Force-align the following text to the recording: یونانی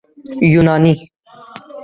یونانی 0.53 0.93